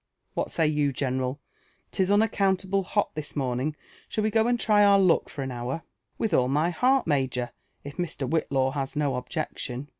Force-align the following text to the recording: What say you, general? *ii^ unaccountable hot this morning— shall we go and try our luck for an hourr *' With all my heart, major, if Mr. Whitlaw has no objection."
What 0.33 0.49
say 0.49 0.65
you, 0.65 0.91
general? 0.91 1.39
*ii^ 1.91 2.11
unaccountable 2.11 2.81
hot 2.81 3.11
this 3.13 3.35
morning— 3.35 3.75
shall 4.09 4.23
we 4.23 4.31
go 4.31 4.47
and 4.47 4.59
try 4.59 4.83
our 4.83 4.97
luck 4.97 5.29
for 5.29 5.43
an 5.43 5.51
hourr 5.51 5.83
*' 6.01 6.17
With 6.17 6.33
all 6.33 6.47
my 6.47 6.71
heart, 6.71 7.05
major, 7.05 7.51
if 7.83 7.97
Mr. 7.97 8.27
Whitlaw 8.27 8.71
has 8.73 8.95
no 8.95 9.15
objection." 9.15 9.89